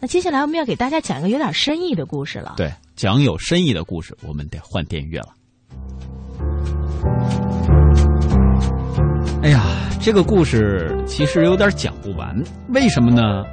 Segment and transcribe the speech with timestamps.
[0.00, 2.54] 那接下来我们要给大家讲一个有点深意的故事了。
[2.56, 5.34] 对，讲有深意的故事，我们得换电乐了。
[9.42, 9.64] 哎呀，
[10.00, 13.44] 这个故事其实有点讲不完，为什么呢？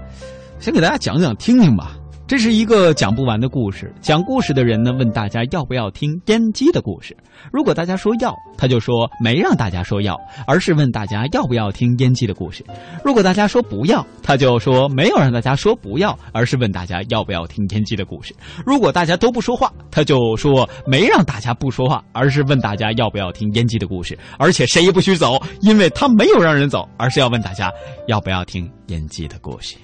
[0.59, 1.97] 先给大家讲讲听听吧。
[2.27, 3.93] 这是一个讲不完的故事。
[4.01, 7.15] 讲故事的人呢，问大家要不要听烟机的故事。
[7.53, 10.17] 如果大家说要，他就说没让大家说要，
[10.47, 12.65] 而是问大家要不要听烟机的故事。
[13.03, 18.35] 如果大家说不要，他就说没有让大家说不要，而是问大家要不要听烟机的故事。
[18.65, 24.17] 如果大家都不说话，他就说没让大家不说话，而是问大家要不要听烟机的故事。
[24.39, 27.71] 而且谁也不许走，因为他没有让人走，而是要问大家
[28.07, 29.75] 要不要听烟机的故事。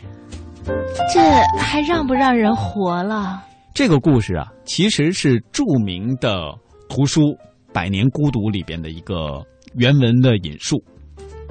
[1.13, 1.19] 这
[1.59, 3.43] 还让不让人活了？
[3.73, 6.53] 这个故事啊，其实是著名的
[6.89, 7.21] 图书
[7.73, 9.41] 《百年孤独》里边的一个
[9.75, 10.81] 原文的引述。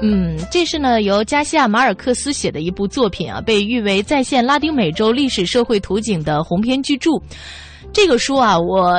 [0.03, 7.11] 嗯，这是呢由加西亚马尔克斯写的一部作品啊，被誉为再现拉丁美洲历史社会图景的鸿篇巨著。
[7.93, 8.95] 这个书啊，我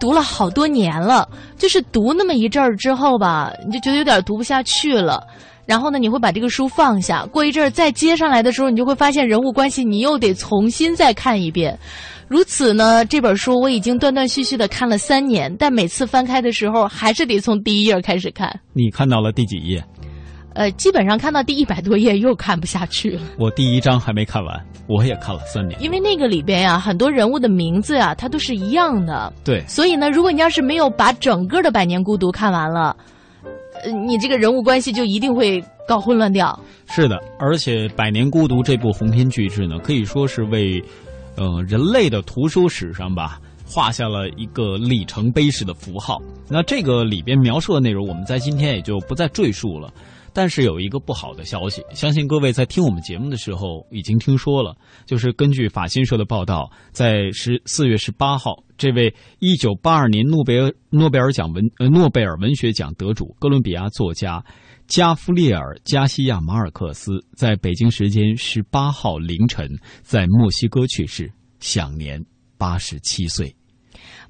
[0.00, 5.26] 读了好多年了，就是读那么一阵儿之后吧，你就觉得有点读不下去了。
[5.68, 11.78] 然后呢，你会把这个书放下，过一阵儿再接上来的时候，你就会发现人物关系你又得重新再看一遍。
[12.26, 18.50] 如此呢，这本书我已经断断续续的看了三年，但每次翻开的时候还是得从第一页开始看。
[18.72, 19.84] 你看到了第几页？
[20.54, 23.20] 呃，基本上看到第一百多页又看不下去了。
[23.38, 25.78] 我第一章还没看完，我也看了三年。
[25.82, 29.30] 因为那个里边呀，很多人物的名字呀，它都是一样的。
[29.44, 29.62] 对。
[29.68, 32.96] 所以呢，如果你要是没有把整个的《百年孤独》看完了。
[33.82, 36.58] 呃，你这个人物关系就一定会搞混乱掉。
[36.88, 40.82] 是的，而且《百年孤独》这部鸿篇巨制呢，可以说是为，
[41.36, 46.18] 呃，人类的图书史上吧，画下了一个里程碑式的符号。
[46.48, 49.92] 那这个里边描述的内容，我们在今天也就不再赘述了。
[50.38, 64.44] 但是有一个不好的消息，相信各位在听我们节目的时候已经听说了，就是根据法新社的报道，在十四月十八号，这位一九八二年诺贝尔诺贝尔奖文诺贝尔文学奖得主哥伦比亚作家
[64.86, 69.68] 加夫列尔加西亚马尔克斯，在北京时间十八号凌晨
[70.02, 72.24] 在墨西哥去世，享年
[72.56, 73.57] 八十七岁。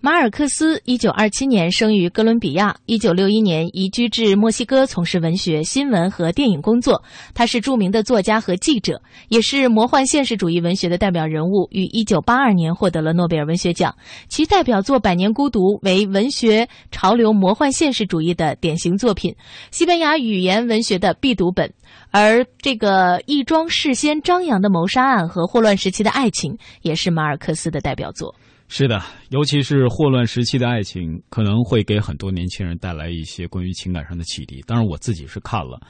[0.01, 7.03] 马尔克斯一九二七年生于哥伦比亚，一九六一年移居至墨西哥，从事文学、新闻和电影工作。
[7.35, 11.67] 他是著名的作家和记者，也是魔幻现实主义文学的代表人物。
[11.73, 13.93] 于一九八二年获得了诺贝尔文学奖，
[14.29, 19.35] 其代表作《百年孤独》为文学潮流魔幻现实主义的典型作品，
[19.73, 21.75] 西班牙语言文学的必读本。
[22.13, 28.33] 而这个一桩事先张扬的谋杀案和霍乱时期的爱情，也是马尔克斯的代表作。
[28.71, 34.63] 是的，尤其是霍乱时期的爱情，可能会给很多年轻人带来一些关于情感上的启迪。
[34.67, 35.81] 当然，我自己是看了，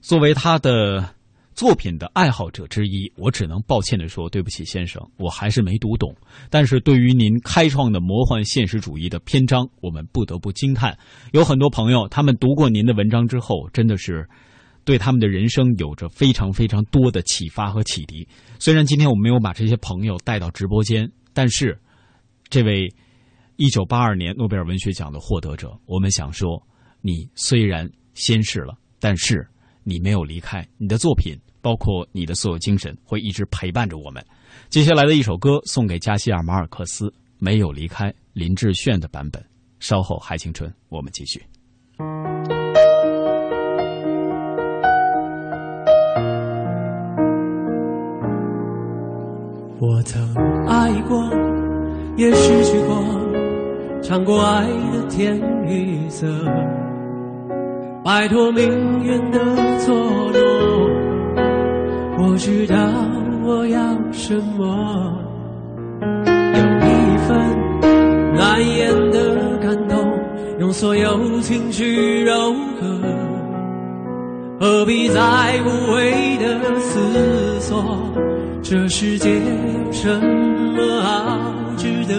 [0.00, 1.06] 作为他的
[1.54, 6.16] 作品的爱好者之一，我只能抱歉的说，对不起，先生，我还是没读懂。
[6.48, 10.96] 但是对于您开创的魔幻现实主义的篇章，我们不得不惊叹。
[11.32, 14.26] 有很多朋友，他们读过您的文章之后，真的是
[14.86, 18.26] 对他们的人生有着非常非常多的启发和启迪。
[18.58, 21.78] 虽然今天我们没有把这些朋友带到直播间，但是。
[22.48, 22.88] 这位
[23.56, 26.62] 一九八二年诺贝尔文学奖的获得者，我们想说，
[27.00, 29.46] 你虽然仙逝了，但是
[29.82, 34.24] 你没有离开，你的作品，包括你的所有精神，会一直陪伴着我们。
[34.68, 39.44] 接下来的一首歌送给加西亚马尔克斯，没有离开，林志炫的版本。
[39.80, 41.44] 稍后还青春，我们继续。
[49.78, 50.45] 我曾。
[52.16, 53.04] 也失去过，
[54.02, 56.26] 尝过爱的甜与涩，
[58.02, 58.64] 摆脱命
[59.04, 59.38] 运的
[59.84, 60.40] 捉弄。
[62.18, 62.76] 我知道
[63.44, 63.78] 我要
[64.12, 65.12] 什么，
[66.30, 67.36] 有一份
[68.34, 70.10] 难言的感动，
[70.58, 72.98] 用所有情绪柔和，
[74.58, 75.20] 何必再
[75.66, 77.84] 无谓的思索？
[78.62, 80.08] 这世界有什
[80.74, 81.52] 么好？
[81.86, 82.14] 值得。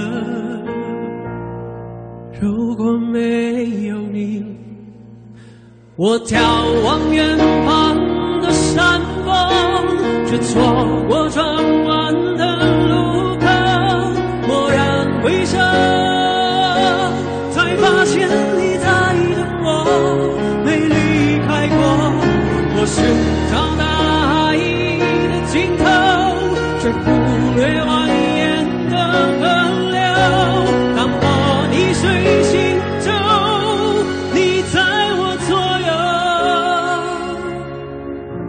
[2.40, 4.46] 如果没有你，
[5.96, 6.38] 我眺
[6.86, 7.98] 望远方
[8.42, 9.34] 的山峰，
[10.26, 10.62] 却错
[11.08, 11.57] 过转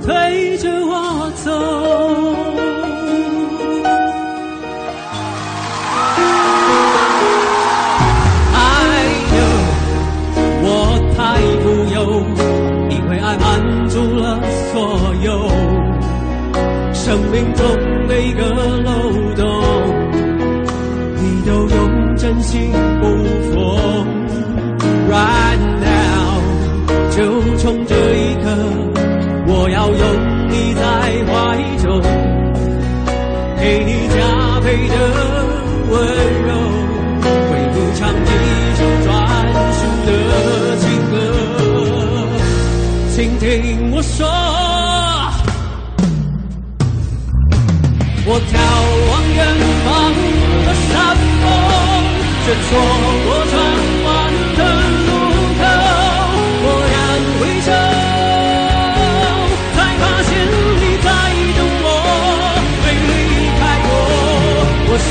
[0.09, 1.88] 陪，着我走。
[52.69, 52.73] 错
[53.25, 53.55] 过转
[54.05, 54.07] 弯
[54.57, 54.61] 的
[55.07, 55.11] 路
[55.59, 55.61] 口。
[56.63, 56.95] 蓦然
[57.39, 57.69] 回首，
[59.75, 60.31] 才发现
[60.77, 61.09] 你在
[61.57, 61.87] 等我，
[62.85, 63.11] 没离
[63.59, 63.89] 开过。
[64.91, 65.11] 我寻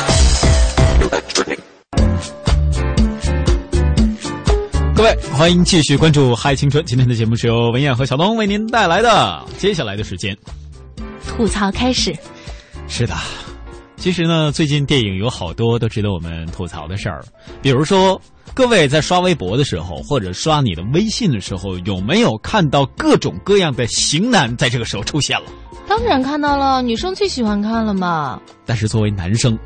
[5.33, 6.83] 欢迎继续关注《嗨青春》。
[6.87, 9.43] 今天的节目是由文燕和小东为您带来的。
[9.57, 10.37] 接下来的时间，
[11.27, 12.15] 吐槽开始。
[12.87, 13.15] 是的，
[13.95, 17.23] 其实呢，最近电影有好多都值得我们吐槽的事儿。
[17.59, 18.21] 比如说，
[18.53, 25.47] 各位在刷微博的时候，或者刷你的微信的时候，有没有看到各种各样的型男在这个时候出现了？
[25.87, 28.39] 当然看到了，女生最喜欢看了嘛。
[28.65, 29.57] 但是作为男生，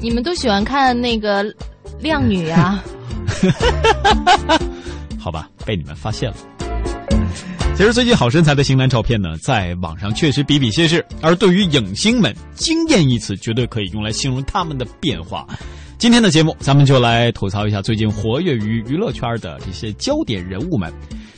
[0.00, 1.44] 你们都喜欢看那个
[1.98, 2.84] 靓女啊？
[3.34, 4.64] 哈哈哈哈哈
[5.18, 6.36] 好吧，被你们发现了。
[7.76, 11.04] 其实最近好身材的型男照片呢，在网上确实比比皆是。
[11.20, 15.44] 而对于影星们，“惊艳”一词绝对可以用来形容他们的变化。
[15.98, 20.92] 今天的节目，咱们就来吐槽一下最近活跃于娱乐圈的这些焦点人物们，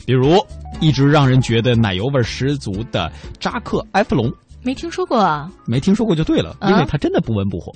[0.05, 0.37] 比如
[0.79, 4.31] 一直让人觉得奶油味十足的扎克·埃弗隆，
[4.67, 5.49] 没听说过啊？
[5.65, 7.71] 没听说过就对了，因为他真的不温不火。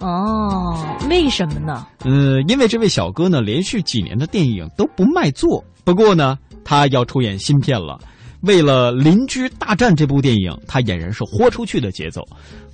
[0.00, 0.76] 哦，
[1.08, 1.86] 为什么呢？
[2.04, 5.64] 嗯，因为这位小哥呢，连续几年的电影都不卖座。
[5.84, 7.98] 不过呢，他要出演新片了。
[8.42, 12.20] 为了《邻居大战》这部电影，他俨然是豁出去的节奏。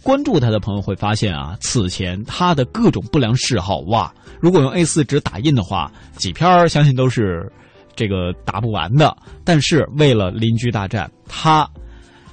[0.02, 7.48] 关注他的朋友会发现啊，此前他的各种不良嗜好，哇，如果用 A 四纸打印的话，几篇儿相信都是
[7.94, 9.16] 这个打不完的。
[9.44, 11.70] 但是为了邻居大战，他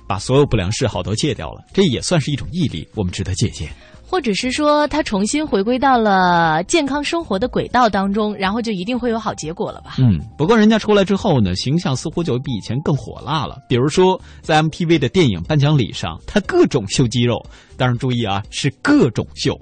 [0.07, 3.69] 把所有不良嗜好都戒掉了，这也算是一种毅力，我们值得借鉴。
[4.09, 9.95] 或者是说他重新回归到了健康生活的轨道当中，然后就一定会有好结果了吧？
[9.99, 13.57] 嗯，不过人家出来之后呢，形象似乎就比以前更火辣了。
[13.67, 17.45] 比如说在 MTV 的电影颁奖礼上，他各种秀肌肉，
[17.75, 19.53] 当然注意啊，是各种秀。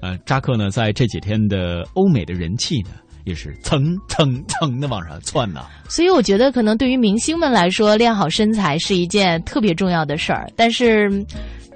[0.00, 2.90] 呃，扎克呢，在这几天的欧美的人气呢，
[3.28, 5.60] 也是蹭蹭蹭的往上窜呢。
[5.88, 11.24] 所以我觉得，可能对于明星们来说，练好身材是一件特别重要的事儿，但是。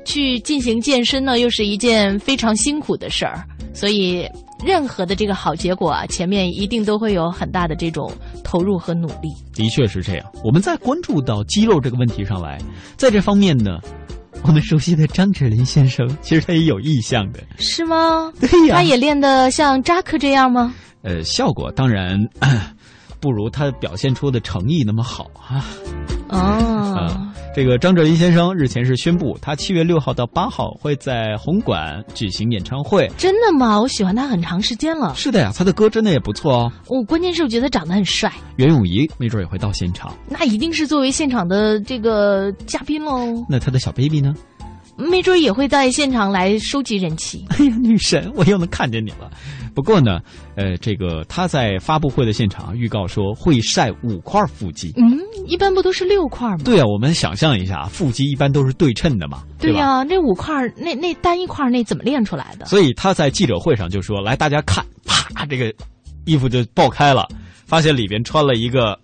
[0.04, 4.28] 去进行健身呢，又是一件非常辛苦的事儿，所以
[4.66, 8.10] 任何的这个好结果啊，前面一定都会有很大的这种
[8.42, 9.32] 投入和努力。
[9.54, 10.26] 的确是这样。
[10.42, 12.58] 我们在关注到肌肉这个问题上来，
[12.96, 13.78] 在这方面呢，
[14.44, 18.32] 我们熟悉的张智霖先生，其实他也有意向的，是吗？
[18.40, 20.74] 对呀，他也练得像扎克这样吗？
[21.02, 22.18] 呃，效果当然
[23.20, 25.64] 不如他表现出的诚意那么好啊。
[26.32, 27.28] 哦。
[27.54, 33.06] 这个张哲林先生日前是宣布，他七月六号到八号会在红馆举行演唱会。
[33.18, 33.78] 真的吗？
[33.78, 35.14] 我喜欢他很长时间了。
[35.14, 36.72] 是的呀，他的歌真的也不错哦。
[36.88, 38.32] 我关键是我觉得长得很帅。
[38.56, 40.14] 袁咏仪没准也会到现场。
[40.30, 43.44] 那一定是作为现场的这个嘉宾喽。
[43.50, 44.34] 那他的小 baby 呢？
[44.96, 47.44] 没准也会在现场来收集人气。
[47.50, 49.30] 哎呀，女神，我又能看见你了。
[49.74, 50.20] 不过呢，
[50.54, 54.92] 呃，这个他在发布会的现场预告说会晒五块腹肌。
[54.96, 56.58] 嗯，一般不都是六块吗？
[56.62, 59.42] 对啊，我们想象一下，腹肌一般都是对称的嘛。
[59.58, 62.66] 对呀，那五块，那那单一块那怎么练出来的？
[62.66, 65.72] 所以他在记者会上就说：“来，大家看，啪，这个
[66.26, 67.26] 衣服就爆开了，
[67.64, 68.98] 发现里边穿了一个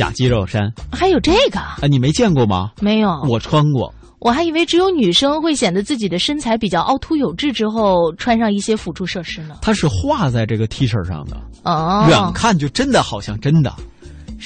[0.00, 0.72] 假肌肉衫。
[0.90, 1.76] 还有这个啊？
[1.86, 2.70] 你没见过吗？
[2.80, 9.56] 没有，我穿过。”我还以为只有女生会显得自己的身材比较凹凸有致之后穿上一些辅助设施呢。
[9.60, 13.74] 它是画在这个 T 恤上的哦，远看就真的好像真的，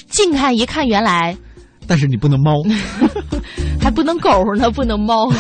[0.09, 1.37] 近看一看原来，
[1.87, 2.63] 但是你不能猫，
[3.81, 5.31] 还不能狗呢，不能猫。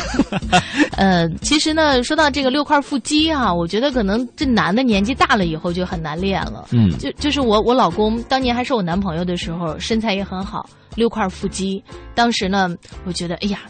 [0.96, 6.66] 呃，其实呢，说到这个六块腹肌啊，我觉得可能这男的年纪大了以后就很难练了。
[6.72, 11.82] 嗯，就就是我我老公当年还是我男朋友的时候，身材也很好，六块腹肌。
[12.14, 12.68] 当时呢，
[13.04, 13.60] 我觉得哎呀。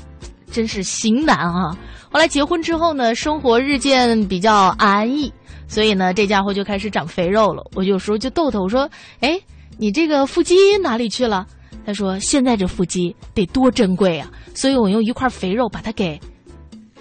[0.52, 1.76] 真是型男啊！
[2.12, 5.32] 后来结婚之后呢，生活日渐比较安逸，
[5.66, 7.60] 所以呢，这家伙就开始长肥肉了。
[7.74, 8.88] 我有时候就逗他，我说
[9.18, 9.36] ：“哎，
[9.78, 11.44] 你这个腹肌哪里去了？”
[11.86, 16.20] 他说：“现在这腹肌得多珍贵啊！”所以我用一块肥肉把它给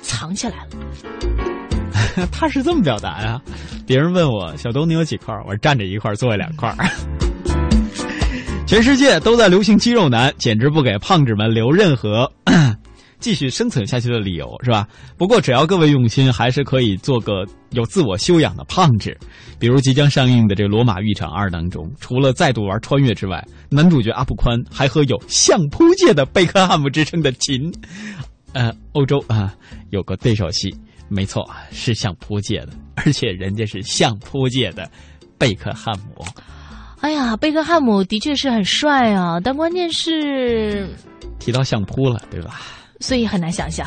[0.01, 2.27] 藏起来了。
[2.31, 3.41] 他是这么表达呀？
[3.87, 5.35] 别人问我小东你有几块？
[5.47, 6.75] 我站着一块，坐下两块。
[8.67, 12.31] 全世界都在流行肌肉男，简直不给胖子们留任何。
[13.23, 14.85] 继续生存下去的理由是吧？
[15.17, 19.17] 不过只要各位用心，还是可以做个有自我修养的胖子。
[19.57, 27.73] 比如即将上映的这《罗马浴场二》当中，除了再度玩穿越之外，男主角阿布宽还和有相扑界的贝克汉姆之称的秦，
[28.51, 29.55] 呃，欧洲啊
[29.91, 30.75] 有个对手戏，
[31.07, 34.91] 没错，是相扑界的，而且人家是相扑界的
[35.37, 36.25] 贝克汉姆。
[36.99, 40.89] 哎呀，贝克汉姆的确是很帅啊，但关键是
[41.39, 42.59] 提到相扑了，对吧？
[43.03, 43.85] 所以很难想象。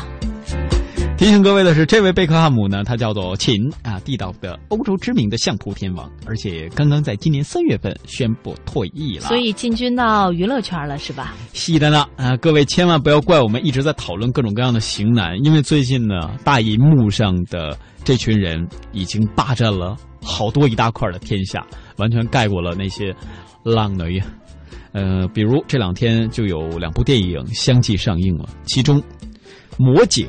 [1.16, 11.34] 提醒各位的是，这位贝克汉姆呢，他叫做秦啊，地道的欧洲知名的相扑天王，而且刚刚在今年三月份宣布退役了，所以进军到娱乐圈了，是吧？
[11.54, 23.16] 是的呢啊，各位千万不要怪我们一直在讨论各种各样的型男，因为最近呢，大银幕上的这群人已经霸占了好多一大块的天下，完全盖过了那些
[23.64, 24.22] 浪女。
[24.96, 28.98] 呃，比如这两天就有两部电影相继上映了，其中
[29.76, 30.26] 《魔警》，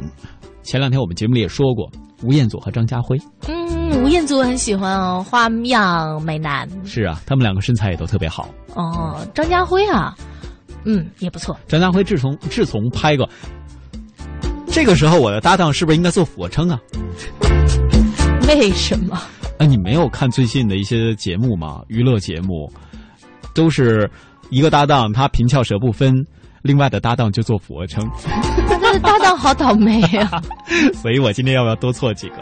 [0.61, 1.89] 前两天我们节目里也说过，
[2.21, 3.17] 吴彦祖和张家辉。
[3.47, 6.67] 嗯，吴彦祖很喜欢哦，花样美男。
[6.85, 8.49] 是啊，他们两个身材也都特别好。
[8.75, 10.13] 哦，张家辉啊，
[10.83, 11.57] 嗯，也不错。
[11.65, 13.29] 张家辉自从自从拍过，
[14.67, 16.77] 这个时候我的搭档是不是应该做俯卧撑啊？
[18.49, 19.17] 为什么？
[19.59, 21.81] 哎，你没有看最近的一些节目吗？
[21.87, 22.69] 娱乐节目
[23.53, 24.11] 都是。
[24.49, 26.25] 一个搭档他平翘舌不分，
[26.61, 28.07] 另外的搭档就做俯卧撑。
[28.87, 30.41] 他的搭档好倒霉啊！
[30.95, 32.35] 所以我今天要不要多错几个？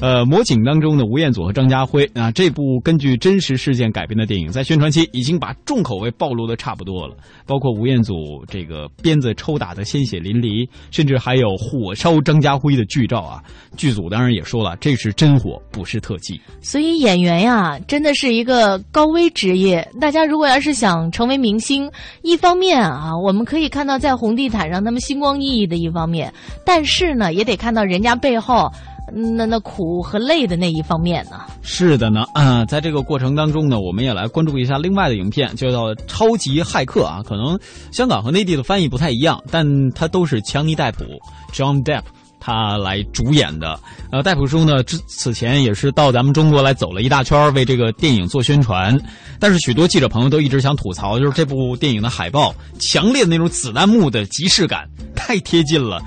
[0.00, 7.14] 呃，魔警当中的吴彦祖和张家辉啊，这部根据真实事件改编的电影，在宣传期已经把重口味暴露的差不多了，
[7.46, 8.14] 包括吴彦祖
[8.48, 13.42] 这个鞭子抽打的鲜血淋漓，甚至还有火烧张家辉的剧照啊。
[13.76, 16.40] 剧组当然也说了，这是真火，不是特技。
[16.62, 19.86] 所以演员呀，真的是一个高危职业。
[20.00, 21.90] 大家如果要是想成为明星，
[22.22, 26.32] 一方面啊，我们可以看到在红地毯上他们星光熠熠的一方面，
[26.64, 28.70] 但是呢，也得看到人家背后。
[29.14, 31.32] 那那苦和累的那一方面呢？
[31.60, 37.20] 是的呢，啊，在这个过程当中呢，我们也来关注一下另外的影片，就叫《超级骇客》啊。
[37.22, 37.58] 可能
[37.90, 41.04] 香港和内地的翻译不太一样，但它都是强尼戴普
[41.52, 42.02] （John Depp）
[42.44, 43.78] 他来主演的。
[44.10, 49.00] 呃，戴普叔呢，之此前也是到咱们中国来走了一大圈，为这个电影做宣传。
[49.38, 56.02] 但是许多记者朋友都一直想吐槽，就是这部电影的海报强烈的那种子弹幕的即视感太贴近了，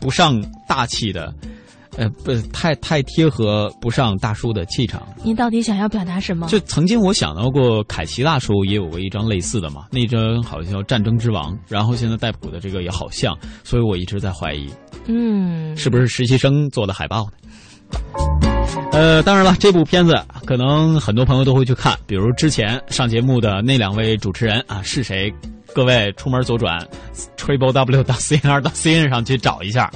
[0.00, 1.32] 不上大气的。
[1.96, 5.02] 呃，不太太贴合不上大叔的气场。
[5.22, 6.46] 您到底想要表达什么？
[6.48, 14.68] 就曾经我想到过，凯奇大叔也有过一张类似的嘛，那张好像叫《战争之王》，然后现在戴普的这个也好像，所以我一直在怀疑，
[15.06, 17.30] 嗯，是不是实习生做的海报呢？
[18.92, 25.32] 呃，当然了，这部片子可能很多朋友都会去看，比如之前上节目的那两位主持人啊，是谁？
[25.74, 26.78] 各位出门左转
[27.36, 29.90] ，triple w 到 c n 到 c n 上去找一下。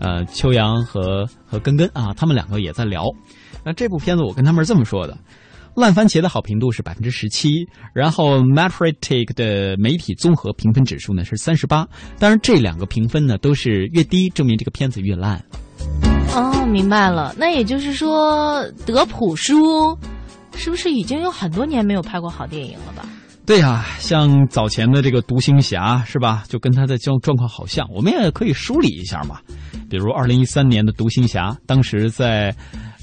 [0.00, 3.04] 呃，秋阳和和根根啊，他们两个也在聊。
[3.64, 5.16] 那这部片子我跟他们是这么说的：
[5.74, 11.86] 烂番茄的好评度是百分之十七，然后 Metacritic 的媒体综合评分指数呢是三十八。
[12.18, 15.42] 当然，这两个评分呢都是越低，证明这个片子越烂。
[16.34, 17.34] 哦，明白了。
[17.38, 19.98] 那也就是说，德普叔
[20.54, 23.08] 是不是已经有很多年没有拍过好电影了吧？
[23.46, 26.42] 对呀，像早前的这个《独行侠》是吧？
[26.48, 29.38] 就跟他的状状况好像，我们也可以梳理一下嘛。
[29.88, 32.52] 比如二零一三年的《独行侠》，当时在，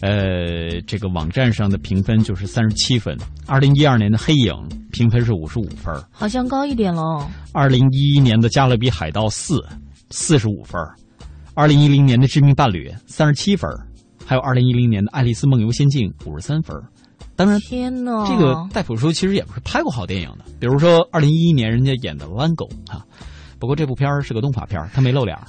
[0.01, 3.15] 呃，这个网站上的评分就是三十七分；
[3.47, 4.51] 二零一二年的《黑影》
[4.91, 7.25] 评分是五十五分，好像高一点喽。
[7.53, 9.55] 二零一一年的《加勒比海盗四》
[10.09, 10.77] 四十五分，
[11.53, 13.69] 二零一零年的《致命伴侣》三十七分，
[14.25, 16.75] 还有二零一零年的《爱丽丝梦游仙境》五十三分。
[17.35, 23.03] 当然，天呐，这个戴普叔其实也不是拍过好电影的，比如说二零一一年人家演的《狼狗》啊，
[23.59, 25.37] 不过这部片儿是个动画片他没露脸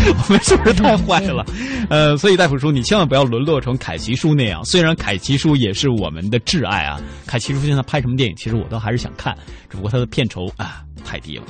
[0.00, 1.44] 我们是不是太坏了？
[1.90, 4.64] 呃，所以戴普叔，你千万不要沦落成凯奇叔那样。
[4.64, 9.36] 虽然凯奇叔也是我们的挚爱啊，凯奇叔现在拍什么电影，其实我都还是想看，
[9.68, 11.44] 只不过他的片酬啊太低了。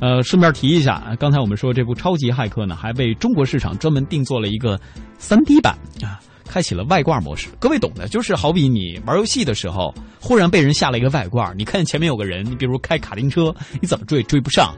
[0.00, 4.80] 呃，顺便提一下，刚才我们说这部《超级骇客》呢，还为中国市场专门定做了一个
[5.18, 6.20] 三 D 版啊。
[6.48, 14.74] 开启了外挂模式，各位懂的，就是好比你玩游戏的时候，忽然被人下了一个外挂，你看见前面有个人，你比如开卡丁车，你怎么追追不上，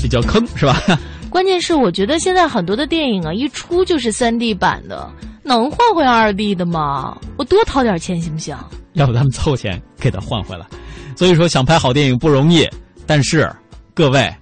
[0.00, 0.80] 比较坑是吧？
[1.30, 5.10] 关键是我觉得现在很多的电影啊，一出就是三 D 版的，
[5.42, 7.18] 能换回二 D 的吗？
[7.36, 8.56] 我多掏点钱行不行？
[8.92, 10.64] 要不咱们凑钱给他换回来。
[11.16, 12.68] 所以说想拍好电影不容易，
[13.06, 13.50] 但是
[13.94, 14.32] 各位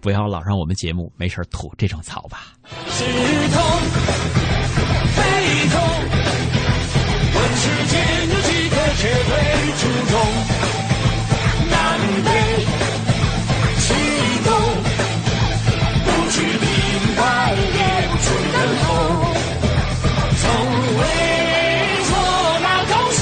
[0.00, 2.52] 不要老让我们节目没事吐这种槽吧。
[7.54, 7.94] 世间
[8.28, 9.32] 有几个绝对
[9.78, 10.14] 出众？
[11.70, 11.74] 南
[12.24, 12.28] 北
[13.78, 13.84] 激
[14.44, 14.50] 动，
[16.04, 16.64] 不惧平
[17.16, 17.20] 白
[17.54, 18.84] 也不出等候，
[20.40, 20.42] 从
[20.98, 21.00] 未
[22.08, 22.10] 做
[22.62, 23.20] 那高手。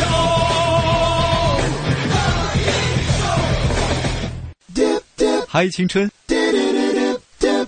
[5.48, 6.10] 嗨，青春，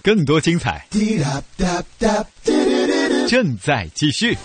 [0.03, 0.87] 更多精彩。
[3.29, 4.37] 正在继续。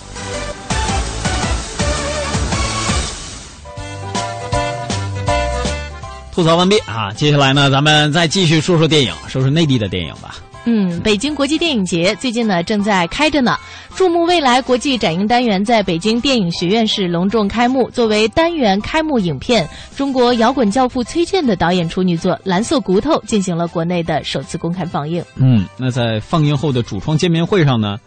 [6.37, 7.11] 吐槽完毕啊！
[7.13, 10.35] 接下来呢，咱们再继续说说电影，说说内地的电影吧。
[10.65, 13.57] 嗯，北京国际电影节最近呢正在开着呢。
[13.95, 17.89] 注目未来国际展映单元在北京电影学院是隆重开幕。
[17.89, 25.25] 作为单元开幕影片，中国摇滚教父崔健的导演处女作《蓝色骨头》进行了国内的首次公开放映。
[25.37, 27.97] 嗯，那在放映后的主创见面会上呢？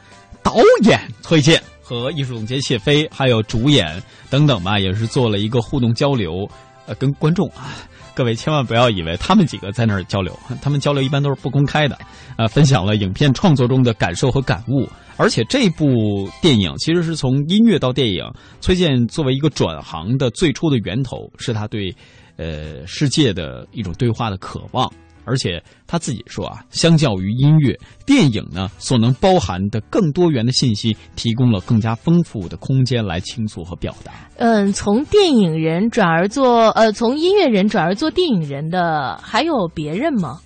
[0.45, 6.49] 导演崔健和艺术总监谢飞，还有主演等等吧，也是做了一个互动交流，
[6.87, 7.75] 呃，跟观众啊，
[8.15, 11.99] 各位千万不要以为他们几个在那儿交流，他们交流一般都是不公开的，
[12.37, 18.25] 呃，分享了影片创作中的感受和感悟，而且这部电影其实是从音乐到电影，
[18.61, 21.95] 崔健作为一个转行的最初的源头，是他对，
[22.37, 24.91] 呃，世界的一种对话的渴望。
[25.31, 34.13] 而且他自己说啊，相较于音乐，电影呢所能包含的更多元的信息，提供了更加丰富的空间来倾诉和表达。
[34.39, 40.41] 嗯，从电影人转而做呃，从音乐人转而做电影人的还有别人吗？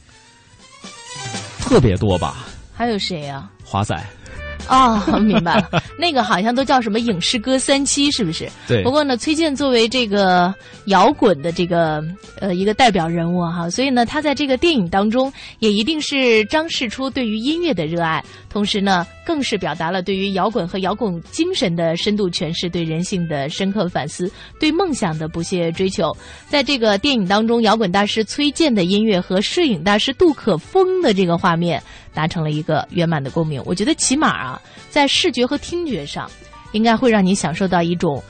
[1.60, 2.44] 特别多吧？
[2.74, 3.50] 还有谁呀？
[3.64, 3.96] 华仔。
[4.68, 8.48] 哦，明白了， 那个好像都叫什么影视歌三期，是不是？
[8.66, 8.82] 对。
[8.82, 10.54] 不过呢，崔健作为这个
[10.86, 12.02] 摇滚的这个
[12.40, 26.14] 呃一个代表人物哈，所以呢，他在这个电影当中也一定是彰示出对于音乐的热爱，同时呢，更是表达了对于摇滚和摇滚精神的深度诠释，对人性的深刻反思，对梦想的不懈追求。
[26.48, 31.82] 在这个电影当中，摇滚大师崔健的音乐和摄影大师杜可风的这个画面
[32.12, 33.62] 达成了一个圆满的共鸣。
[33.64, 36.30] 我觉得起码啊，在视觉和听觉上，
[36.72, 38.22] 应该会让你享受到一种。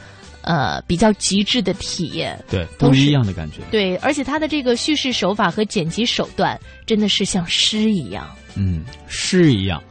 [0.46, 3.62] 呃，比较极致的体验，对，不一样的感觉。
[3.70, 8.28] 对，而且他的这个叙事手法和剪辑手段，真的是像诗一样。
[8.54, 9.82] 嗯，诗一样。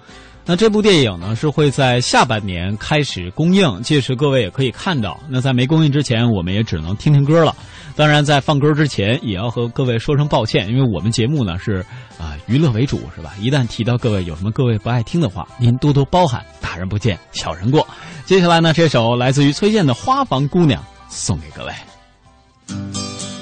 [0.46, 5.18] 那这部电影呢，是会在下半年开始公映，届时各位也可以看到。
[5.30, 7.56] 那在没公映之前，我们也只能听听歌了。
[7.96, 11.86] 当然，在放歌之前，也要和各位说声抱歉，因为我们节目呢是
[12.20, 13.34] 啊娱乐为主，是吧？
[13.40, 17.88] 一旦提到各位有什么各位不爱听的话，您多多包涵，大人不见小人过。
[18.26, 23.33] 接下来呢，这首来自于崔健的《花房姑娘》送给各位。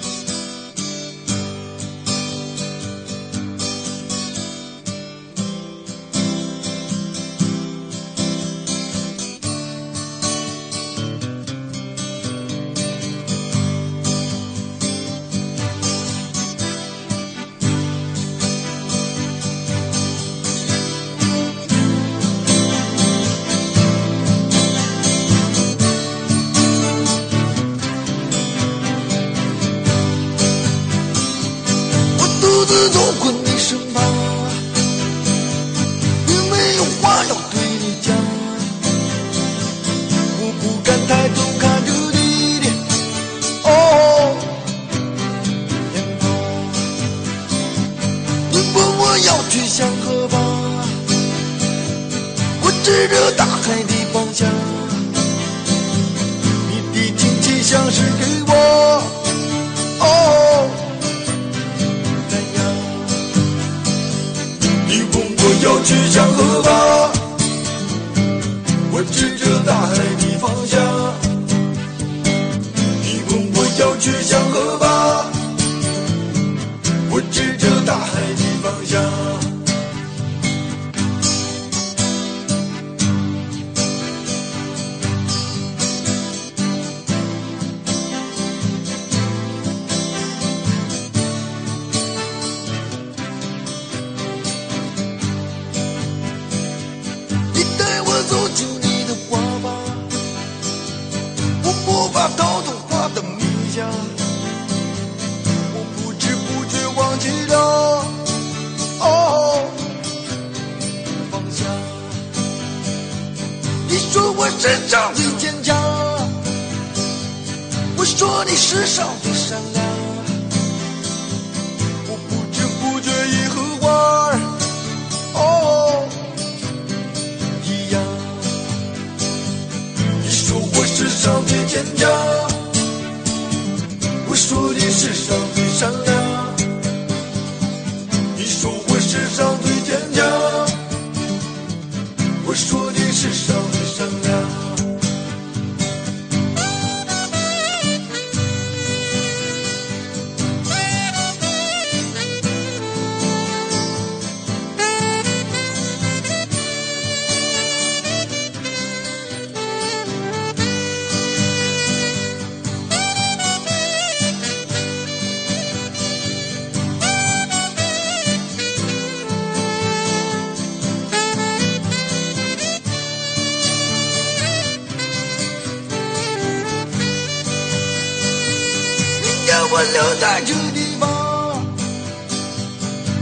[180.21, 181.65] 在这地方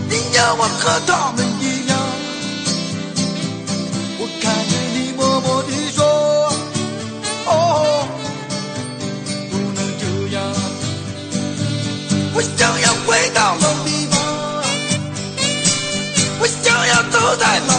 [0.09, 1.97] 你要我和他们一样
[4.19, 6.03] 我看着你默默地说
[7.45, 8.05] 哦
[9.49, 10.03] 不能这
[10.35, 10.43] 样
[12.35, 14.13] 我想要回到老地方
[16.41, 17.78] 我想要走在老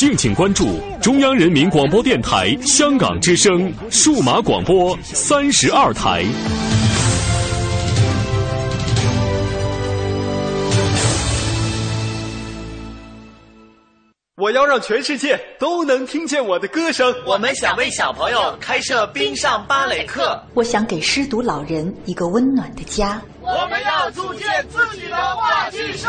[0.00, 6.24] 敬请关注中央人民广播电台香港之声数码广播三十二台。
[14.36, 17.14] 我要让全世界都能听见我的歌声。
[17.26, 20.42] 我们想为小朋友开设冰上芭蕾课。
[20.54, 23.20] 我想给失独老人一个温暖的家。
[23.42, 26.08] 我们要组建自己的话剧社。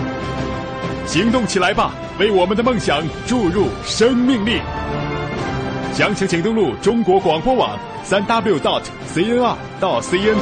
[1.07, 1.93] 行动起来吧！
[2.19, 4.61] 为我们的梦想注入生命力。
[5.93, 8.83] 详情请登录中国广播网三 w dot
[9.13, 10.37] cnr 到 cn。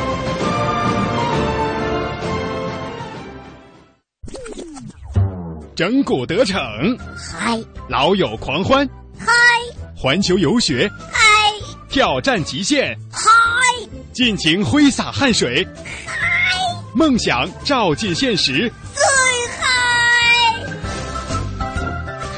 [5.75, 6.59] 整蛊得逞，
[7.17, 7.57] 嗨！
[7.87, 9.31] 老友狂欢，嗨！
[9.95, 11.19] 环球游学，嗨！
[11.89, 13.31] 挑战极限，嗨！
[14.11, 15.65] 尽情挥洒汗水，
[16.05, 16.13] 嗨！
[16.93, 18.71] 梦想照进现实。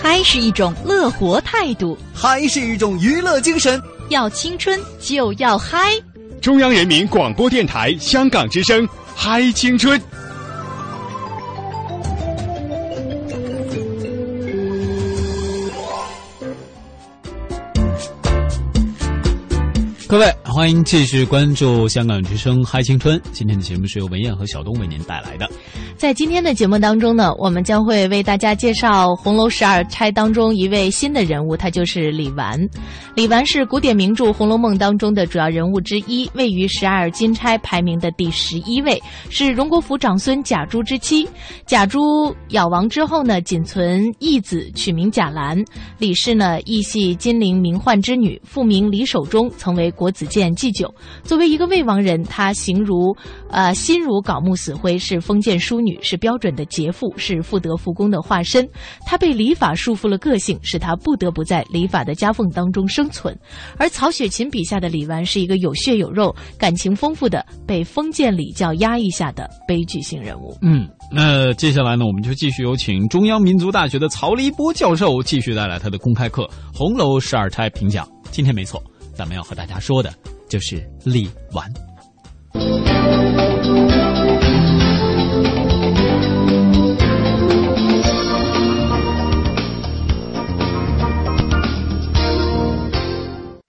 [0.04, 3.80] 嗨是一种乐活态度，嗨是一种娱乐精神。
[4.10, 5.92] 要青春就要嗨！
[6.42, 10.02] 中央人民广播电台香港之声，嗨青春。
[20.12, 23.18] 各位，欢迎继续关注香港之声嗨青春。
[23.32, 25.50] 今天的节目是由文燕和小东为您带来的。
[25.96, 32.60] 在今天的节目当中呢，我们将会为大家介绍《红楼十二钗》当中一位新的人物，他就是李纨。
[33.16, 41.26] 李纨是古典名著《红楼梦》当中的主要人物之一，位于十二金钗排名的第十一位，是荣国府长孙贾珠之妻。
[41.66, 45.58] 贾珠咬亡之后呢，仅存义子，取名贾兰。
[46.00, 50.92] 李氏呢，亦系金陵名宦之女，复名李守忠，曾为国子监祭酒。
[51.22, 53.16] 作为一个未亡人，她形如，
[53.52, 58.68] 呃，心如槁木死灰，是封建淑女，是标准的杰妇，是妇德妇功的化身。
[59.06, 63.38] 她被礼法束缚了个性，使她不得不在礼法的夹缝当中生存。
[63.78, 70.58] 而曹雪芹笔下的李纨是一个有血有肉、感情丰富的被封建礼教压抑下的悲剧性人物。
[70.64, 76.42] 嗯，那接下来呢，我们就继续有请中央民族大学的曹黎波教授继续带来他的公开课
[76.76, 78.08] 《红楼十二钗》评讲。
[78.32, 78.82] 今天没错。
[79.22, 80.10] 咱们要和大家说的
[80.50, 81.64] 就是李纨。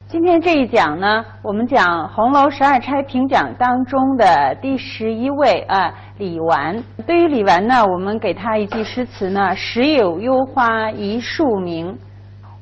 [0.08, 6.82] 今天这一讲呢，我们讲《红楼十二钗评讲》当中的第十一位啊，李纨。
[7.06, 11.94] 对于李纨呢，我们给他一句诗词呢：“时有幽花一树明。”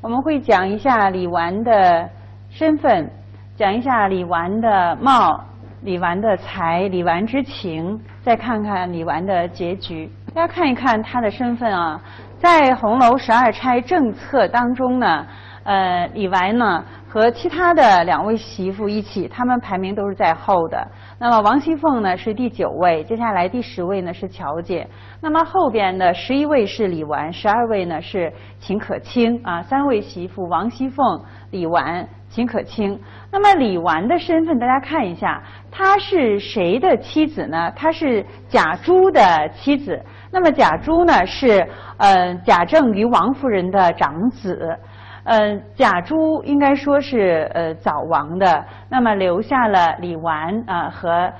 [0.02, 2.10] 我们会讲一下李纨的。
[2.50, 3.08] 身份，
[3.56, 5.40] 讲一下李纨的貌、
[5.82, 10.10] 李纨的才、李纨之情，再看看李纨的结局。
[10.34, 12.00] 大家看一看她的身份啊，
[12.38, 15.26] 在红楼十二钗政策当中呢，
[15.62, 20.86] 呃，李纨呢和其他的两位媳妇一起，她们排名都是在后的。
[21.18, 24.86] 那么王熙凤呢是第九位，接下来第十位呢是乔姐。
[25.20, 32.06] 那么后边的十一位是李纨，十二位呢是秦可卿啊，三位媳妇王熙凤、李纨。
[32.30, 32.96] 秦可卿，
[33.32, 37.70] 那么李纨的身份，大家看一下，她是谁的妻子呢？
[37.74, 40.00] 她是贾珠的妻子。
[40.30, 41.66] 那么贾珠呢，是
[41.98, 44.78] 呃贾政与王夫人的长子。
[45.24, 51.30] 呃，贾珠应该说是呃早亡的，那么留下了李纨啊和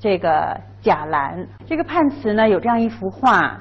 [0.00, 1.46] 这个贾兰。
[1.66, 3.54] 这个判词呢有这样一幅画，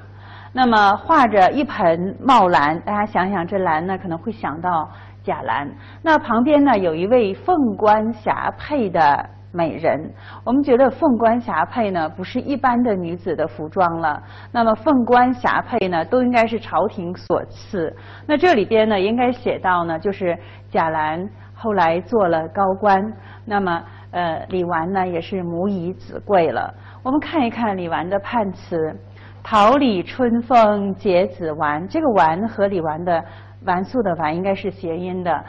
[0.53, 4.89] 那么画着一盆茂兰，大家想想这兰呢可能会想到
[5.27, 5.69] 贾兰。
[6.01, 9.29] 那旁边呢有一位凤冠霞帔的。
[9.53, 10.13] 美人，
[10.43, 14.21] 我们觉得凤冠霞帔呢不是一般的女子的服装了。
[14.51, 17.95] 那么凤冠霞帔呢都应该是朝廷所赐。
[18.27, 20.37] 那这里边呢应该写到呢，就是
[20.69, 23.01] 贾兰后来做了高官，
[23.45, 26.71] 那么呃李纨呢也是母以子贵了。
[27.01, 28.77] 我们看一看李纨的判词：
[29.41, 33.23] 桃李春风结子完，这个完和李纨的
[33.65, 35.43] 完素的完应该是谐音的。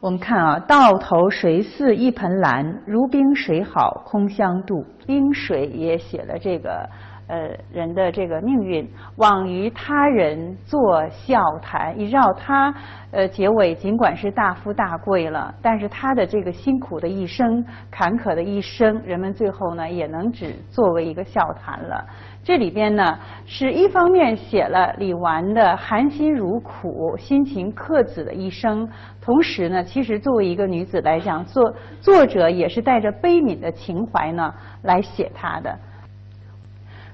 [0.00, 4.84] 我们看啊，到头谁似一盆兰，如冰水好空相妒。
[5.06, 6.88] 冰水也写了这个
[7.28, 11.94] 呃人的这个命运，往于他人作笑谈。
[11.96, 12.72] 你知道他
[13.10, 22.04] 呃结尾尽管是大富大贵了，但是他的这个辛苦的一生、坎坷的一生，人们最后呢也能只作为一个笑谈了。
[22.46, 28.88] 这里边呢，是一方面写了李纨的含辛茹苦、辛勤克子的一生，
[29.20, 35.76] 同时呢，其实作为一个女子来讲，作作者也是带着悲悯的情怀呢来写她的。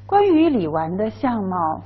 [0.04, 1.82] 关于李纨的相貌，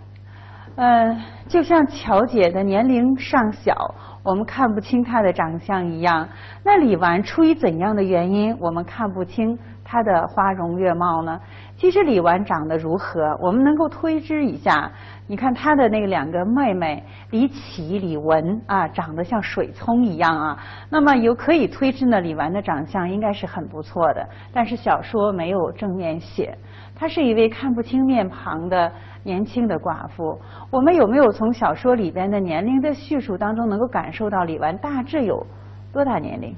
[0.74, 6.28] 呃，就像乔姐的年龄尚小，我们看不清她的长相一样。
[6.64, 9.56] 那李纨出于怎样的原因，我们看不清
[9.88, 11.40] 她的花容月貌呢？
[11.76, 14.90] 其实李纨长得如何，我们能够推知一下。
[15.28, 20.58] 你看她的那两个妹妹李绮、李文啊，长得像水葱一样啊。
[20.90, 24.28] 那么有可以推知呢，李纨的长相应该是很不错的。
[24.52, 26.58] 但是小说没有正面写，
[26.96, 28.90] 她是一位看不清面庞的
[29.22, 30.36] 年轻的寡妇。
[30.70, 35.46] 我们有没有从小说里边的年龄的叙述当中能够感受到李纨大致有
[35.92, 36.52] 多大年龄？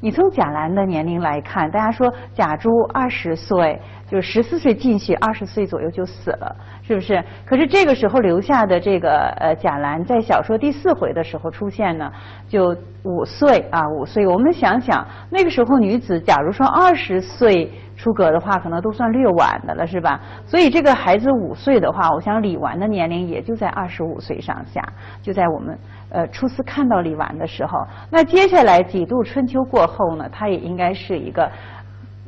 [0.00, 3.80] 你从贾兰的年龄来看，大家说贾珠二十岁。
[4.10, 7.22] 就是十四岁进去，二十岁左右就死了，是不是？
[7.44, 12.10] 可是这个时候留下的这个呃贾兰，在小说第四回的时候出现呢，
[12.48, 14.26] 就五岁啊，五岁。
[14.26, 20.20] 我们想想，那个时候女子假如说二十岁出阁的话，可能都算略晚的了，是吧？
[20.46, 24.80] 所以这个孩子五岁的话，我想李纨的年龄也就在二十五岁上下，
[25.20, 27.84] 就在我们呃初次看到李纨的时候。
[28.10, 31.50] 那接下来几度春秋过后呢，他也应该是一个。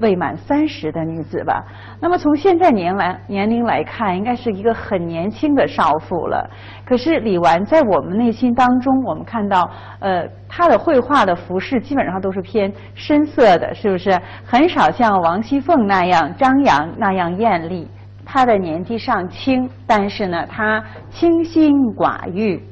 [0.01, 1.65] 未满三十的女子吧，
[2.01, 6.49] 那么从现在年来年龄来看，应该是一个很年轻的少妇了。
[6.85, 14.19] 可是李纨在我们内心当中，我们看到，呃，她的绘画的服饰基本上都是偏深色的，是不是？
[14.45, 17.89] 很少像王熙凤那样张扬那样艳丽。
[18.25, 22.63] 她的年纪尚轻，但是呢，她清心寡欲。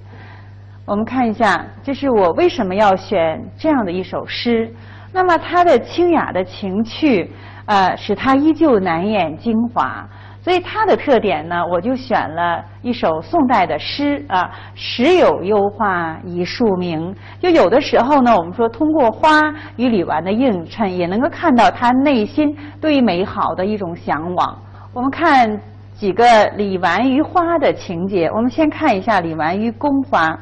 [0.86, 4.72] 我们看一下，这是我为什么要选这样的一首诗。
[5.18, 7.28] 那么他的清雅的情趣，
[7.66, 10.08] 呃，使他依旧难掩精华。
[10.40, 17.12] 所以他的特点呢，我就选了一首宋代的诗啊，“时有幽花一树明”。
[17.42, 24.56] 就有的时候呢，我们说通过花与李纨的映衬，也能够看到他内心对于美好的一种向往。
[24.94, 25.60] 我们看
[25.94, 28.28] 几个李纨与花的情节。
[28.28, 30.38] 我们先看一下李纨与宫花，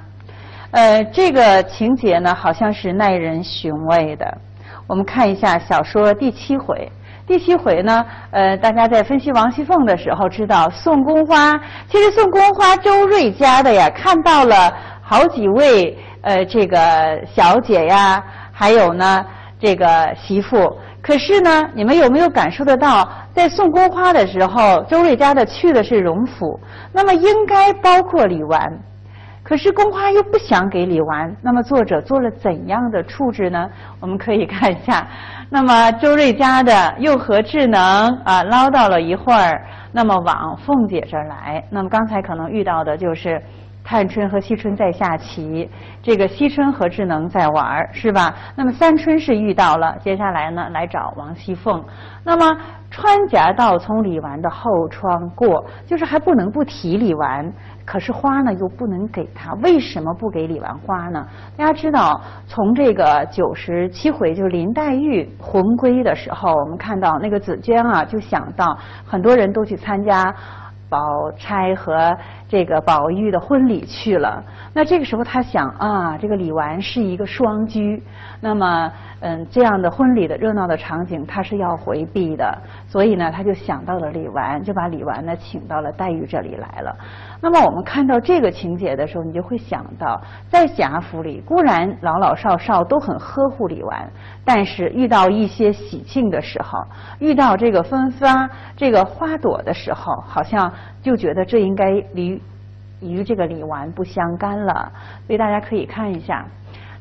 [0.73, 4.39] 呃，这个情节呢，好像是耐人寻味的。
[4.87, 6.91] 我们看一下小说第七回。
[7.27, 14.73] 第七回呢，呃，大家在分析王熙凤的时候，知道宋宫花，其实宋宫花周瑞家的呀，看到了
[15.03, 18.23] 好几位呃这个小姐呀，
[18.53, 19.27] 还有呢
[19.59, 20.79] 这个媳妇。
[21.03, 26.61] 可是呢，你们有没有感受得到，在宋宫花的时候，周瑞家的去的是荣府，
[26.93, 28.61] 那么应该包括李纨。
[29.47, 33.71] 可是宫花又不想给李纨，那么作者做了怎样的处置呢？
[34.01, 35.07] 我们可以看一下。
[35.49, 37.81] 那么周瑞家的又何智能
[38.25, 41.63] 啊唠叨了一会儿，那么往凤姐这儿来。
[41.71, 43.41] 那么刚才可能遇到的就是
[43.85, 45.71] 探春和惜春在下棋，
[46.03, 48.35] 这个惜春和智能在玩儿，是吧？
[48.57, 51.85] 那么三春是遇到了，接下来呢来找王熙凤。
[52.25, 57.53] 那么穿夹道从李纨的后窗过，就是还不能不提李纨。
[57.87, 61.25] 可是花呢又不能给他，为什么不给李纨花呢？
[61.57, 68.77] 大家知道，从这个九十七回就是林黛玉魂归的时候，我们看到那个紫鹃啊，就想到
[69.07, 70.35] 很多人都去参加
[70.89, 70.99] 宝
[71.39, 72.17] 钗和
[72.49, 74.43] 这个宝玉的婚礼去了。
[74.73, 78.03] 那这个时候他想啊，这个李纨是一个双居，
[78.41, 86.95] 那么嗯，这样的婚礼的热闹的场景他是要回避的，所以呢，他就想到了李纨，就把李纨呢请到了黛玉这里来了。
[87.41, 94.07] 那么我们看到这个情节的时候，你就会想到，在贾府里固然老老少少都很呵护李纨，
[94.45, 96.79] 但是遇到一些喜庆的时候，
[97.19, 100.71] 遇到这个分发这个花朵的时候，好像
[101.03, 102.41] 就觉得这应该离
[103.01, 104.93] 与这个李纨不相干了。
[105.27, 106.45] 所以大家可以看一下，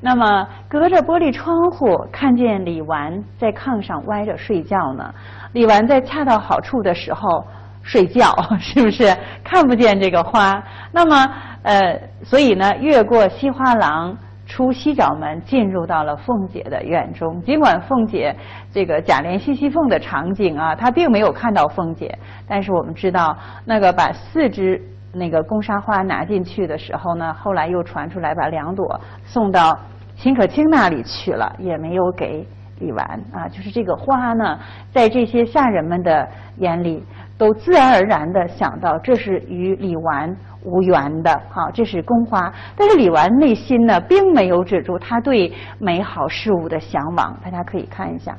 [0.02, 5.14] 那么隔着玻璃窗户看见李纨在炕上歪着睡觉呢。
[5.54, 7.46] 李纨在恰到好处的时候。
[7.88, 10.60] 睡觉 是不是看不见这个花？
[10.92, 11.32] 那么
[11.62, 14.18] 呃，所以呢，越过西花廊，
[14.48, 17.40] 出西角门，进入到了凤姐的院中。
[17.44, 18.36] 尽管凤姐
[18.74, 22.18] 这个贾琏西西凤的场景啊，她并没有看到凤姐，
[22.48, 24.82] 但是我们知道，那个把四枝
[25.16, 29.78] 那个宫沙花拿进去的时候呢，后来又传出来把两朵送到
[30.16, 32.46] 秦可卿那里去了，也没有给
[32.80, 33.48] 李纨啊。
[33.48, 34.60] 就是这个花呢，
[34.92, 37.04] 在这些下人们的眼里。
[37.38, 42.50] 都自然而然的想到这是与李纨无缘的，好，这是宫花。
[42.78, 47.38] 但是李纨内心呢，并没有止住他对美好事物的向往。
[47.44, 48.38] 大家可以看一下，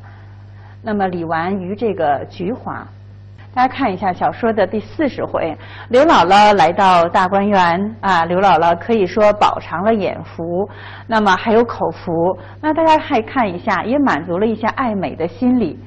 [0.82, 2.88] 那么李纨与这个菊花，
[3.56, 5.56] 大家看一下小说的第四十回，
[5.88, 10.68] 刘姥姥来到大观园啊，刘姥姥可以说饱尝了眼福，
[11.06, 12.36] 那么还有口福。
[12.60, 15.80] 那大家还看一下，也满足了一下爱美的心理。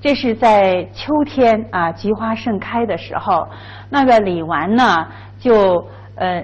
[0.00, 3.48] 这是在秋天啊，菊花盛开的时候，
[3.90, 6.40] 那个李纨呢，就呃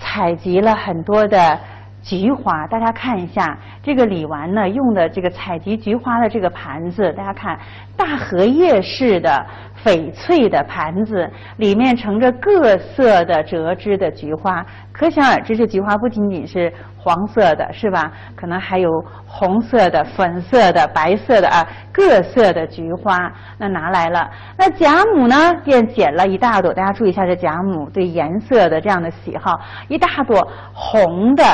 [0.00, 1.56] 采集了很多的
[2.04, 2.66] 菊花。
[2.68, 7.58] 大家看一下，这个李纨呢用的这个采集菊花的这个盘子，大家看
[7.96, 9.44] 大荷叶式的
[9.84, 14.64] 翡翠的盘子，里面盛着各色的折枝的菊花。
[14.92, 16.72] 可想而知，这菊花不仅仅是。
[16.96, 18.10] 黄色的是吧？
[18.34, 18.90] 可能还有
[19.26, 24.26] 红色的、粉色的、白色的啊，各色的菊花，那拿来了。
[24.56, 26.72] 那贾母呢，便捡了一大朵。
[26.72, 31.44] 大家注意一下，这贾母对颜色的这样的喜好，一大朵红的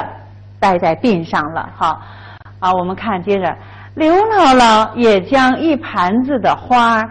[0.61, 1.69] 戴在鬓上了。
[1.75, 1.99] 好，
[2.61, 3.57] 啊，我们看接着，
[3.95, 7.03] 刘姥姥也将一盘子的花。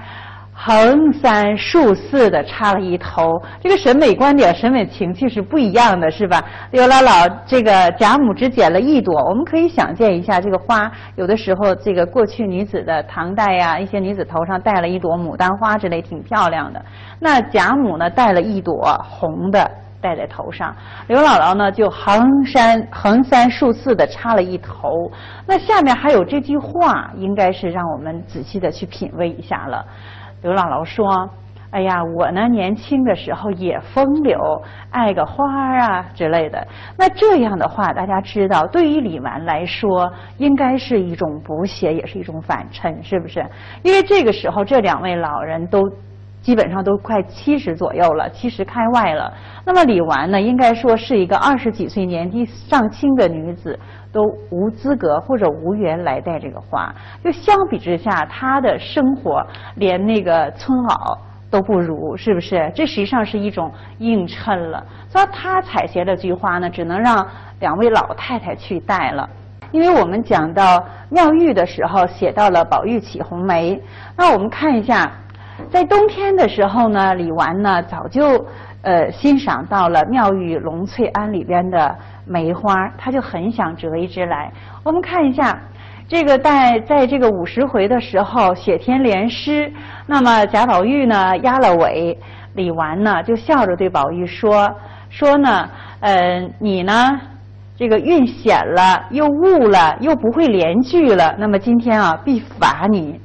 [0.61, 6.43] 横三竖四的插了一头，这个审美观点、审美情趣是不一样的，是吧？
[6.71, 16.83] 刘姥姥这个贾母只剪了一朵，我们可以想见一下，这个花有的时候，这个过去女子的唐代呀，一些女子头上戴了一朵牡丹花之类，挺漂亮的。
[17.21, 19.71] 那贾母呢，戴了一朵红的
[20.01, 20.75] 戴在头上，
[21.07, 25.11] 刘姥姥呢就横三横三竖四的插了一头。
[25.45, 29.85] 那下面还有这句话，应该是让我们仔细的去品味一下了。
[30.41, 31.29] 刘姥姥说
[31.71, 34.39] ：“哎呀，我呢年轻的时候也风流，
[34.89, 35.45] 爱个花
[35.77, 36.65] 啊之类的。
[36.97, 43.45] 那这样的话，大家知道，对于李纨来说，应该是一种补写，也是一种反衬，是不是？
[43.83, 45.81] 因为这个时候，这两位老人都
[46.41, 49.33] 基本上都快七十左右了，七十开外了。
[49.65, 53.77] 那么李纨呢，应该说是一个二十几岁、年纪尚轻的女子。”
[54.11, 56.91] 都无资格或者无缘来戴这个花，
[57.23, 61.15] 就相比之下，她的生活连那个村媪
[61.51, 62.71] 都不如，是不是？
[62.73, 64.83] 这实际上是一种映衬了。
[65.09, 67.23] 所以他采撷的菊花呢，只能让
[67.59, 69.29] 两位老太太去戴了。
[69.71, 73.79] 因为我们讲到妙玉的时候，写到了宝玉起红梅。
[74.17, 75.11] 那我们看一下，
[75.69, 78.45] 在冬天的时候呢，李纨呢早就
[78.81, 81.95] 呃欣赏到了妙玉龙翠庵里边的。
[82.31, 84.53] 梅花，他就很想折一枝来。
[84.83, 85.59] 我们看一下，
[86.07, 89.73] 这个在在这个五十回的时候写天联诗，
[90.05, 92.15] 那么贾宝玉呢压了尾，
[92.53, 94.69] 李纨呢就笑着对宝玉说
[95.09, 95.67] ：“说呢，
[96.01, 97.19] 呃，你呢
[97.75, 103.19] 这个运险了，又误了，又不会连句了，那么今天啊必罚你。”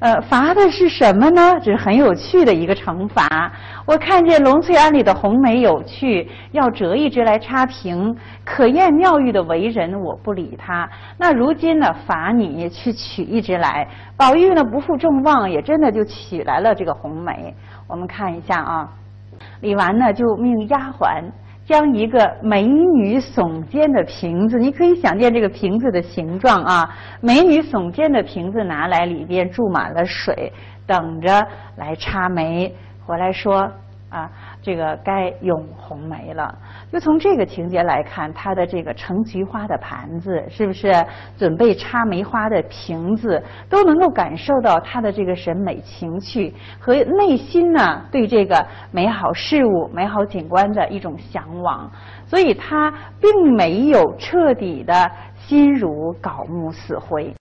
[0.00, 1.58] 呃，罚的是什么呢？
[1.62, 3.52] 这是很有趣的一个惩罚。
[3.86, 8.14] 我看见龙翠庵里的红梅有趣，要折一枝来插瓶，
[8.44, 10.88] 可厌妙玉的为人，我不理他。
[11.16, 13.88] 那如今呢，罚你去取一枝来。
[14.16, 17.54] 宝玉呢不负众望，也真的就取来了这个红梅。
[17.86, 18.88] 我们看一下啊，
[19.60, 21.22] 李纨呢就命丫鬟。
[21.66, 26.88] 将一个美女耸肩的瓶子，你可以想见这个瓶子的形状啊。
[27.20, 30.52] 美女耸肩的瓶子拿来，里边注满了水，
[30.86, 31.46] 等着
[31.76, 32.74] 来插梅。
[33.06, 33.70] 回来说
[34.14, 34.30] 啊，
[34.62, 36.56] 这个该咏红梅了。
[36.92, 40.92] 就从这个情节来看，他的这个盛菊花的盘子，是不是
[41.36, 51.90] 准备插梅花的瓶子，都能够感受到他的这个审美情趣和内心呢对这个美好事物、美好景观的一种向往。
[52.24, 57.34] 所以他并没有彻底的心如槁木死灰。